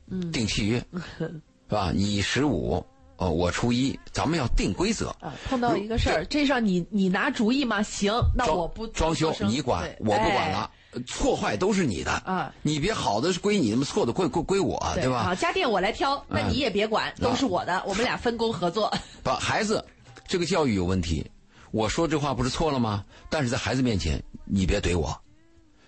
[0.08, 0.84] 嗯，定契约。
[1.72, 1.90] 是吧？
[1.96, 5.08] 你十五，呃，我初一，咱们要定规则。
[5.22, 7.82] 啊，碰到一个事儿，这事儿你你拿主意吗？
[7.82, 12.54] 行，那我不装修你管，我不管哎了，呃错坏都是你的啊。
[12.62, 15.24] 你别好的是归你，那么错的归归归我，对吧？
[15.24, 18.94] 好，家电我来挑，那嗯你也别管，都是我的，我们俩分工合作。
[19.24, 19.82] 把孩子
[20.28, 21.26] 这个教育有问题，
[21.72, 23.06] 我说这话不是错了吗？
[23.30, 25.18] 但是在孩子面前，你别怼我，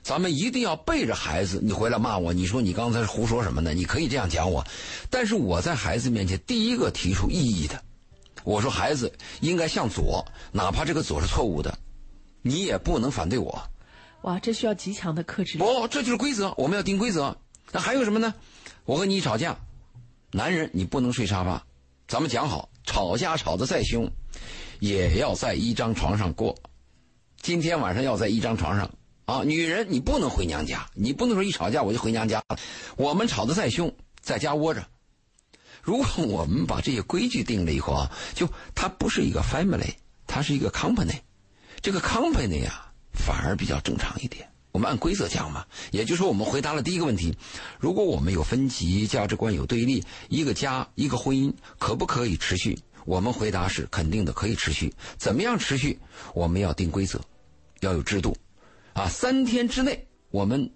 [0.04, 1.60] 咱们一定要背着孩子。
[1.63, 3.74] 你回来骂我，你说你刚才是胡说什么呢？
[3.74, 4.63] 你可以这样讲我，
[5.10, 7.82] 但是我在孩子面前第一个提出异议的，
[8.44, 11.78] 我说孩子应该向左，哪怕这个左是错误的，
[12.42, 13.63] 你也不能反对我。
[14.24, 15.63] 哇，这需要极强的克制力。
[15.63, 17.36] 不，这就是规则，我们要定规则。
[17.72, 18.34] 那还有什么呢？
[18.86, 19.58] 我和你吵架，
[20.32, 21.66] 男人你不能睡沙发，
[22.08, 24.10] 咱们讲好，吵架吵得再凶，
[24.80, 26.54] 也要在一张床上过。
[27.42, 28.89] 今天晚上要在一张床上
[29.26, 29.44] 啊！
[29.44, 32.58] 女人你不能回娘家，你不能说一吵架我就回娘家了。
[32.98, 34.86] 我们吵得再凶，在家窝着。
[35.82, 39.94] 如果我们把这些规矩定了以后啊，就它不是一个 family，
[40.28, 41.20] 它是一个 company。
[41.82, 44.50] 这个 company 啊，反而比较正常一点。
[44.72, 47.38] 我们按规则讲嘛，也就是说，我们回答了第一个问题：
[47.80, 52.78] 如果我们有分歧、价值观有对立，一个家、一个婚姻可不可以持续？
[53.06, 54.94] 我们回答是肯定的，可以持续。
[55.18, 56.00] 怎么样持续？
[56.34, 57.22] 我们要定规则，
[57.82, 58.36] 要有制度。
[58.94, 60.72] 啊，三天之内我们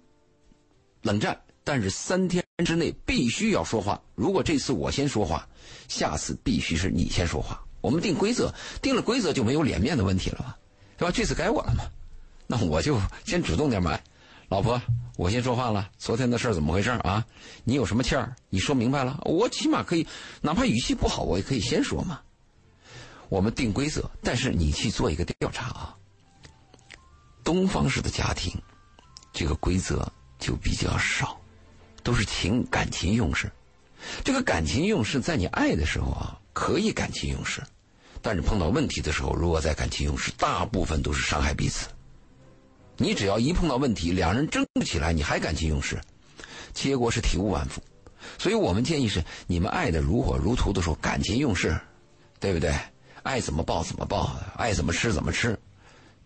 [1.02, 4.00] 冷战，但是三天之内必须要说话。
[4.14, 5.48] 如果这次我先说话，
[5.86, 7.64] 下次必须是你先说话。
[7.80, 8.52] 我们定规则，
[8.82, 10.54] 定了规则就没有脸面的问题了嘛，
[10.96, 11.12] 对吧？
[11.14, 11.84] 这次该我了嘛，
[12.46, 14.02] 那我就先主动点买。
[14.48, 14.80] 老婆，
[15.16, 15.90] 我先说话了。
[15.98, 17.24] 昨天的事儿怎么回事啊？
[17.64, 18.34] 你有什么气儿？
[18.48, 20.06] 你说明白了，我起码可以，
[20.40, 22.20] 哪怕语气不好，我也可以先说嘛。
[23.28, 25.96] 我们定规则，但是你去做一个调查啊。
[27.48, 28.52] 东方式的家庭，
[29.32, 30.06] 这个规则
[30.38, 31.40] 就比较少，
[32.02, 33.50] 都是情感情用事。
[34.22, 37.62] 这个感情用事，在你爱的时候啊，可以感情用事，
[38.20, 41.88] 但是碰到问题的时候，如果在感情用事，大部分都是伤害彼此。
[42.98, 45.98] 你只要一碰到问题，两人争不起来，你还感情用事，
[46.74, 47.82] 结果是体无完肤。
[48.36, 51.80] 所以我们建议是，你们爱的如火如荼的时候，感情用事，
[52.38, 52.78] 对不对？
[53.22, 55.58] 爱怎么抱怎么抱，爱怎么吃怎么吃。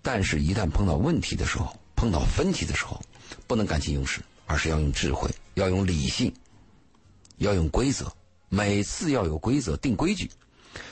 [0.03, 3.01] 但是，一旦碰到问题的时候，碰到分歧的时候，
[3.47, 6.33] 不能感情用事，而是要用智慧，要用理性，
[7.39, 8.13] 要用规则，
[8.49, 10.29] 每次要有规则，定规矩。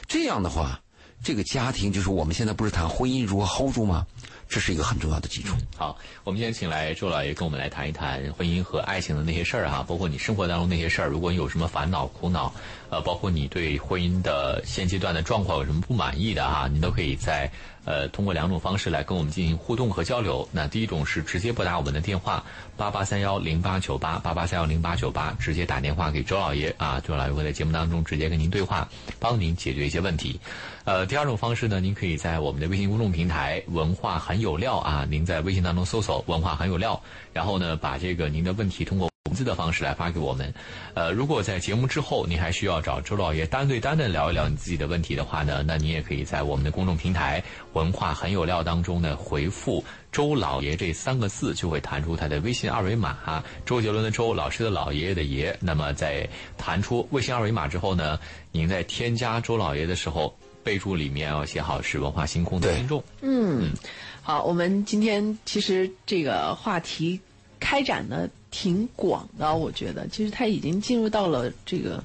[0.06, 0.80] 这样的话，
[1.22, 4.06] 这个家庭就是我们现在不是谈婚姻如何 hold 住吗？
[4.48, 5.54] 这是一个很重要的基础。
[5.76, 11.08] 好，我们今天请来周老爷跟我们来谈一谈婚姻和爱情的那些事儿哈，包括你生活当中那些事儿。
[11.08, 12.52] 如果你有什么烦恼、苦恼，
[12.90, 17.50] 呃，包括你对婚姻的现阶段的状况有什么不满意的哈，您都可以在
[17.84, 20.46] 呃通过两种方式来跟我们进行互动和交流。
[20.50, 22.44] 那第一种是直接拨打我们的电话
[22.76, 30.40] 八八三幺零八九八八八三幺零八九八，直接打电话给周老爷啊，周老爷会在节目当中直接跟您对话，帮您解决一些问题。
[30.84, 37.00] 呃，第二种方式呢，您可以在我们的微信公众平台“文化很有料”啊，您在微信当中搜索“文化很有料”，
[37.32, 40.52] 然后呢，把这个您的问题通过文字的方式来发给我们。
[40.94, 47.42] 呃，如果在节目之后您还需要找周老爷单对单的聊一聊你自己的问题的话呢，那您也可以在我们的公众平台
[47.74, 53.44] “文化很有料”当中呢回复“周老爷”这三个字，就会弹出他的微信二维码哈。
[53.66, 55.54] 周杰伦的周，老师的老，爷爷的爷。
[55.60, 58.18] 那么在弹出微信二维码之后呢，
[58.52, 60.34] 您在添加周老爷的时候。
[60.62, 63.02] 备注里面要写好是文化星空的听众。
[63.22, 63.72] 嗯，
[64.20, 67.18] 好，我们今天其实这个话题
[67.58, 72.02] 开展的挺广的，我觉得其实他已经进入到了这个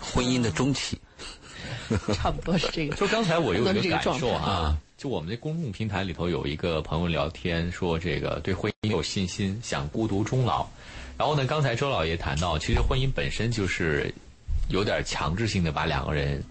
[0.00, 0.98] 婚姻的中期，
[2.14, 2.94] 差不多是这个。
[2.96, 10.66] 就刚才我有一个感受啊，啊，就我们的公众平台里头有一个朋友聊天说，这个对婚姻有信心，想孤独终老。
[11.16, 14.14] 然后呢，刚才周老爷谈到，其实婚姻本身就是
[14.68, 16.42] 有点强制性的把两个人。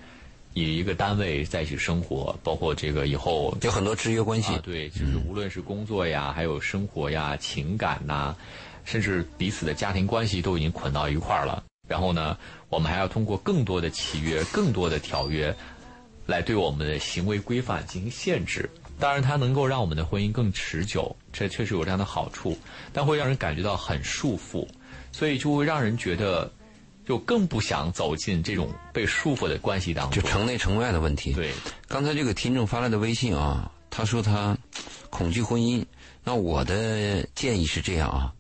[0.54, 4.54] 以一个单位在一起生活，包括这个以后有很多制约关系。
[4.56, 8.36] 啊、对，就是无论是工作呀，还有生活呀、情感呐，
[8.88, 11.62] 甚至彼此的家庭关系都已经捆到一块儿了。
[11.88, 12.36] 然后呢，
[12.69, 15.54] 我们还要通过更多的契约、更多的条约，
[16.26, 18.67] 来对我们的行为规范进行限制。
[18.97, 22.58] 当然，它能够让我们的婚姻更持久，这确实有这样的好处，
[22.91, 24.67] 但会让人感觉到很束缚，
[25.12, 26.52] 所以就会让人觉得。
[27.08, 31.32] 就更不想走进这种被束缚的关系当中，就城内城外的问题。
[31.32, 31.54] 对，
[31.88, 34.58] 刚才这个听众发来的微信啊，他说他
[35.10, 35.86] 恐惧婚姻。
[36.26, 38.34] 那我的建议是这样啊，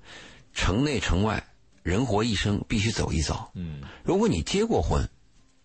[0.57, 1.41] 城内城外，
[1.83, 3.49] 人活一生必须走一遭。
[3.53, 5.07] 嗯，如果你结过婚，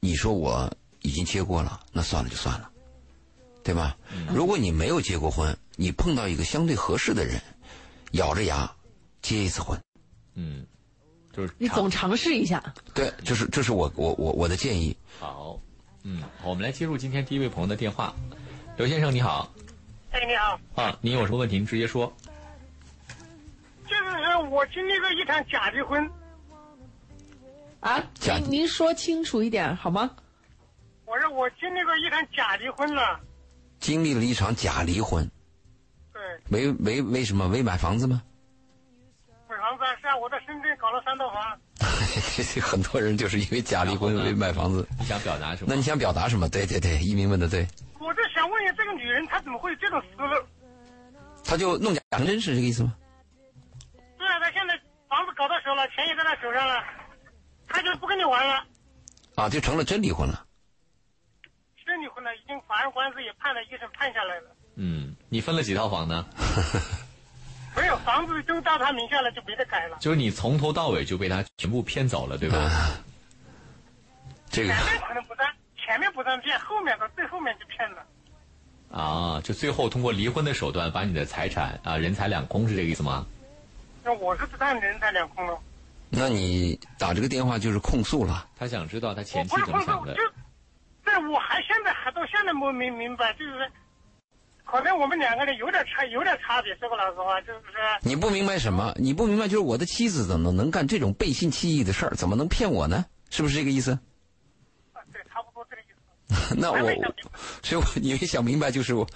[0.01, 2.71] 你说我已经结过了，那算了就算了，
[3.65, 3.97] 对吧？
[4.15, 7.41] 嗯、如果你没有结过婚，你碰到一个相对合适的人，
[8.13, 8.71] 咬着牙
[9.23, 9.81] 结一次婚。
[10.35, 10.67] 嗯。
[11.33, 12.63] 就是你总尝试一下。
[12.93, 14.95] 对，就是这是我我我我的建议。
[15.19, 15.59] 好，
[16.03, 18.15] 嗯，好我们来接入今天第一位朋友的电话，
[18.77, 19.51] 刘先生你好，
[20.11, 22.13] 哎，你好，啊，您有什么问题您直接说。
[24.53, 26.11] 我经历过一场假离婚，
[27.81, 30.11] 啊，假您您说清楚一点好吗？
[31.07, 33.19] 我说我经历过一场假离婚了，
[33.81, 35.27] 经历了一场假离婚，
[36.12, 37.49] 对，为为为什么？
[37.49, 38.23] 为买房子吗？
[39.49, 41.59] 买房子是啊，我在深圳搞了三套房，
[42.61, 44.87] 很多人就是因为假离婚然后呢为买房子。
[44.99, 45.69] 你想表达什么？
[45.71, 46.47] 那你想表达什么？
[46.51, 47.67] 对对对，一鸣问的对，
[47.99, 50.35] 我就想问一下，这个女人她怎么会有这种思路？
[51.43, 52.95] 她就弄假成真，是这个意思吗？
[55.49, 56.85] 对啊，她现在房子搞到手了，钱也在他手上了，
[57.69, 58.65] 他就不跟你玩了，
[59.37, 60.47] 啊，就成了真离婚了。
[61.85, 66.25] 真离婚了，已经法院官司也判了，一审判下来了，嗯，你分了几套房呢？
[67.75, 69.97] 没有房子都到他名下了，就没得改了。
[69.99, 72.71] 就是你从头到尾就被他全部骗走了，对吧？
[74.51, 78.07] 这个前面可能不算，前面不算骗，后面的最后面就骗了。
[78.93, 83.27] 啊，就最后通过离婚的手段把你的财产啊人财两空，是这个意思吗？
[84.05, 85.59] 那我是不但人财两空了，
[86.11, 88.49] 那你打这个电话就是控诉了。
[88.59, 90.23] 他想知道他前妻不是控诉，怎么想的就。
[91.05, 93.71] 对，我还现在还到现在没明明白，就是
[94.65, 96.75] 可能我们两个人有点差，有点差别。
[96.77, 98.95] 说个老实话，就是说，你不明白什么？
[98.99, 102.15] 你不明白就是我的妻子怎么能干这种背信弃义的事儿？
[102.15, 103.05] 怎么能骗我呢？
[103.31, 103.93] 是不是这个意思？
[104.93, 105.87] 啊对，差不多这个意
[106.49, 106.55] 思。
[106.59, 106.79] 那我
[107.62, 109.07] 所以我你没想明白，就是我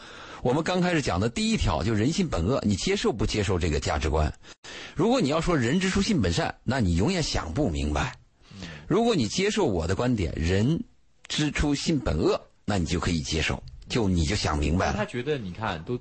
[0.47, 4.33] 我们刚开始讲的第一条，就人性本恶，你接受不接受这个价值观？
[4.95, 8.15] 如果你要说人之初性本善，那你永远想不明白。
[8.87, 10.85] 如果你接受我的观点，人
[11.27, 14.93] 之初性本恶，那你就可以接受，就你就想明白了。
[14.97, 15.99] 他觉得你看都。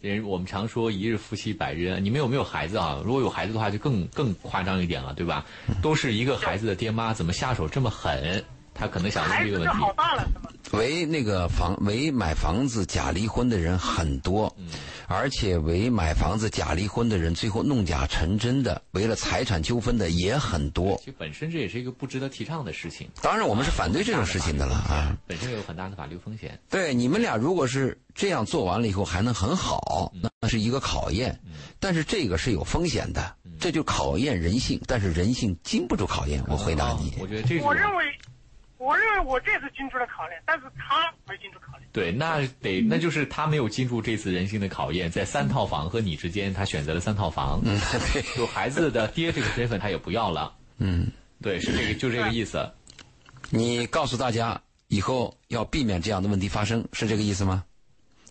[0.00, 3.02] 人我们常说一日夫妻百日恩，你们有没有孩子啊？
[3.04, 5.44] 如果有孩子的话，就更更夸张一点了，对吧？
[5.82, 8.44] 都是一个孩子的爹妈，怎么下手这么狠？
[8.78, 9.74] 他可能想问这个问题。
[9.76, 10.50] 好大了，是吗？
[10.72, 14.54] 为那个房为买房子假离婚的人很多，
[15.06, 20.96] 而且为买房子假离婚的人最后弄假成真的，为了财产纠纷的也很多。
[20.98, 23.08] 其实本身这也是一个不值得提倡的事情。
[23.22, 25.16] 当然，我们是反对这种事情的了啊。
[25.26, 26.58] 本身有很大的法律风险。
[26.68, 31.38] 对，你们俩如果是这样做完了以后还能很好，那是一个考验。
[31.80, 34.78] 但是这个是有风险的，这就考验人性。
[34.86, 36.44] 但是人性经不住考验。
[36.46, 38.04] 我回答你啊，我觉得这是我认为，
[38.88, 41.86] 我认为我这次经住了考验，但是他没经住考验。
[41.92, 47.60] 对，那得那就是他没有经住这次人性的考验，在三套房和你之间，他选择了三套房。
[47.66, 47.78] 嗯，
[48.14, 50.54] 对， 就孩子的爹这个身份他也不要了。
[50.78, 51.06] 嗯，
[51.42, 52.66] 对，是这个，就这个意思。
[53.50, 57.64] 你告诉大家以后要避免这样的问题发生，是这个意思吗？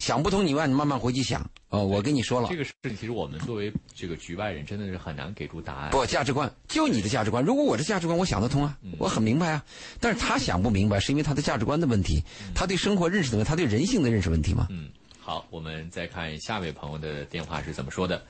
[0.07, 1.45] 想不通你慢你慢慢回去想。
[1.67, 5.91] 哦，我跟你说了这，个事情其实我们作为这个局外人，真的是很难给出答案。
[5.91, 7.43] 不，价值观就你的价值观。
[7.43, 9.61] 如果我的价值观，我想得通啊，我很明白啊。
[9.99, 12.23] 但是他想不明白，是因为他的价值观的问题，
[12.55, 14.67] 他对生活认识的问题，他对人性的认识问题嘛。
[14.69, 14.87] 嗯，
[15.19, 18.23] 好，我们再看下位朋友的电话是怎么说的。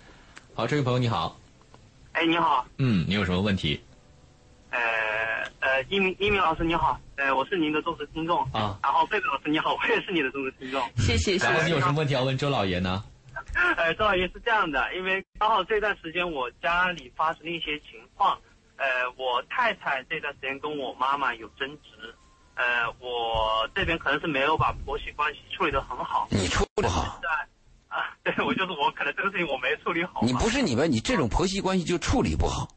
[0.56, 1.40] 好，这位朋友你好，
[2.14, 3.80] 哎，你好，嗯，你有什么问题
[4.70, 4.80] 呃
[5.60, 10.82] 呃，一鸣一鸣老师你好，呃，我是您的忠实听众啊然后贝贝老师你好，我也是你的忠实听众。
[10.98, 11.72] 谢谢谢然后你。
[11.72, 13.04] 有什么问题要问周老爷呢？
[13.78, 18.38] 呃，周老爷是这样的，因为刚好这段时间我家里发生了一些情况，
[18.76, 18.86] 呃，
[19.18, 22.14] 我太太这段时间跟我妈妈有争执，
[22.56, 26.28] 呃，我这边可能是没有把婆媳关系处理得很好。
[26.30, 27.30] 你处理不好，在
[27.96, 30.22] 啊，对我就是我，可能这个事情我没处理好。
[30.24, 32.68] 你不是你们，你这种婆媳关系就处理不好，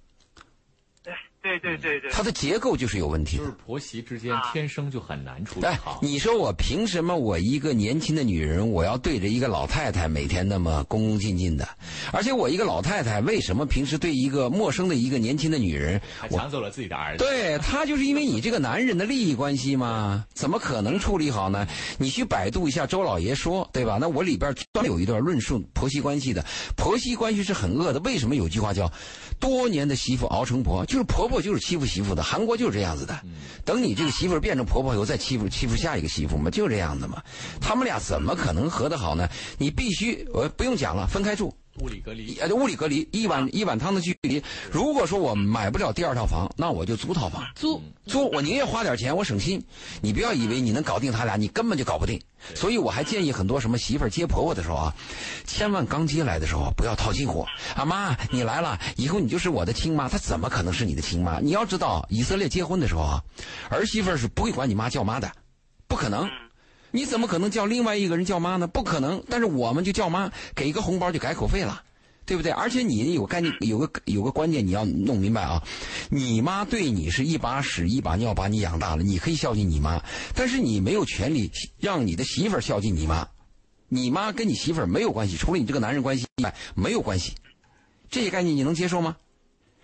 [1.43, 3.57] 对对对对，它的结构就是有问题的就是。
[3.65, 5.99] 婆媳之间天生就很难处理哎好，。
[6.03, 7.17] 你说我凭什么？
[7.17, 11.69] 我一个年轻的女人，我要对着一个老太太每天那么恭恭敬敬的？
[12.13, 16.01] 而且我一个老太太，为什么平时对一个陌生的一个年轻的女人，
[16.31, 17.25] 抢走了自己的儿子。
[17.25, 20.25] 对她就是因为你这个男人的利益关系嘛？
[20.35, 21.67] 怎么可能处理好呢？
[21.99, 23.99] 你去百度一下周老爷说，对吧？
[24.01, 26.45] 那我里边专有一段论述婆媳关系的，
[26.77, 28.01] 婆媳关系是很恶的。
[28.01, 28.91] 为什么有句话叫
[29.41, 30.85] “多年的媳妇熬成婆”？
[30.87, 33.19] 就是婆婆就是欺负媳妇的，韩国就是这样子的。
[33.65, 37.23] 等你这个媳妇变成婆婆以后，再欺负欺负下一个媳妇嘛，就这样的嘛。
[37.61, 39.29] 他们俩怎么可能合得好呢？
[39.57, 41.55] 你必须我不用讲了，分开住。
[41.81, 42.39] 物理隔离。
[42.39, 44.43] 呃，物理隔离，一碗一碗汤的距离。
[44.71, 47.43] 如果说我买不了第二套房，那我就租套房。
[47.55, 49.63] 租租，我宁愿花点钱，我省心。
[50.01, 52.21] 你不要以为你能搞定他俩，你根本就搞不定。
[52.55, 54.95] 所以我还建议很多什么媳妇儿接婆婆的时候啊，
[55.47, 57.47] 千万刚接来的时候啊不要套近乎。
[57.75, 61.39] 啊妈，你来了，以后你就是我的亲妈，她怎么可能是你的亲妈？
[61.41, 63.23] 你要知道，以色列结婚的时候啊，
[63.71, 65.31] 儿媳妇儿是不会管你妈叫妈的，
[65.87, 66.29] 不可能。
[66.91, 68.67] 你怎么可能叫另外一个人叫妈呢？
[68.67, 69.23] 不可能。
[69.29, 71.83] 但是我们就叫妈，给一个红包就改口费了。
[72.27, 72.53] 对不对？
[72.53, 75.61] 而且你有概念，有个有个观念你要弄明白啊，
[76.11, 80.01] 你妈对你是一把屎一把尿把你养大了，你可以孝敬你妈，
[80.33, 83.27] 但是你没有权利让你的媳妇孝敬你妈，
[83.89, 87.33] 你妈跟你媳妇没有关系，除了你这个男人关系以外没有关系，
[88.09, 89.17] 这些概念你能接受吗？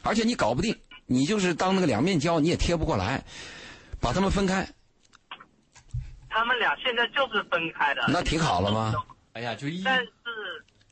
[0.03, 0.77] 而且你搞不定，
[1.07, 3.25] 你就是当那个两面胶，你也贴不过来，
[3.99, 4.69] 把他们分开，
[6.37, 8.05] 他们俩现在就是分开的。
[8.09, 8.93] 那挺好了吗？
[9.33, 10.11] 哎呀，就一但是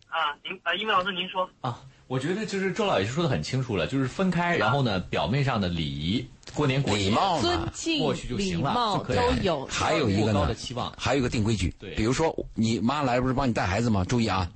[0.08, 7.68] 啊，您啊，一鸣老师您说，啊，我觉得就是周老爷说的很清楚了，就是分开，然后呢，表面上的礼仪，过年过节礼貌尊嘛。
[7.74, 9.66] 敬过去就、礼行了可以都有。
[9.66, 10.48] 还有一个呢
[10.96, 14.02] 还有一个定规矩，对比如说你妈来不是帮你带孩子吗？
[14.02, 14.50] 注意啊，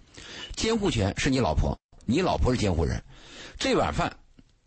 [0.56, 3.02] 监护权是你老婆，你老婆是监护人，
[3.58, 4.10] 这碗饭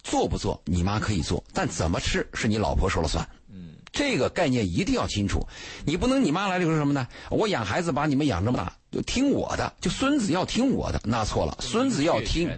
[0.04, 3.28] 做不做你妈可以做，但怎么吃是你老婆说了算。
[3.92, 5.46] 嗯，这个概念一定要清楚，
[5.86, 7.08] 你不能你妈来了就说什么呢？
[7.30, 12.50] 我养孩子把你们养这么大，就听我的，就孙子要听我的，那错了，孙子要听。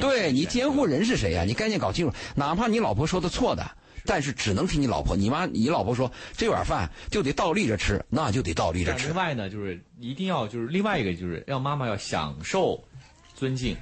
[0.00, 3.70] 对你监护人是谁呀、你概念搞清楚，哪怕你老婆说的错的，
[4.04, 5.14] 但是只能听你老婆。
[5.16, 9.16] 你妈，你老婆说这碗饭就得倒立着吃，那就得倒立着吃另。
[9.16, 12.82] 外呢，就是一定要就是另外一个就是让妈妈要享受
[13.36, 13.76] 尊敬，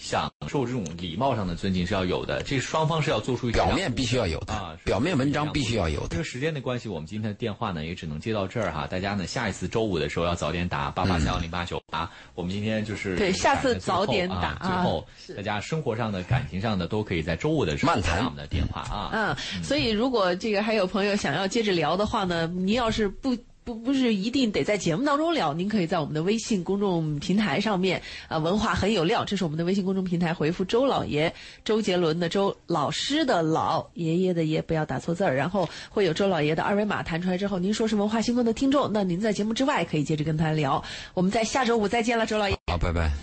[0.00, 6.08] 享受这种礼貌上的尊敬是要有的，这双方是要做出一个表面必须要有的，啊，表面文章必须要有的。
[6.08, 8.86] 这个时间的关系，我们今天的电话呢也只能接到这儿哈。
[8.86, 12.10] 大家呢下一次周五的时候要早点打八八三幺零八九八。
[12.34, 19.10] 我们今天就是对下次早点打啊，啊最后是大家生活上的、感情上的都可以在周五的时候漫谈打我们的电话啊。
[19.12, 23.36] 嗯，所以如果这个还有朋友想要接着聊的话呢，您要是不。
[23.70, 31.32] 不不是一定得在节目当中聊，您可以在我们的微信公众平台上面，啊、文化很有料，这是我们的微信公众平台，回复周老爷，
[31.64, 40.82] 周杰伦的周，老师的老，爷爷的爷，不要打错字儿，然后会有周老爷的二维码弹出来之后，您说是文化星空的听众，那您在节目之外可以接着跟他聊。
[41.14, 42.56] 我们在下周五再见了，周老爷。
[42.66, 43.10] 好，拜拜。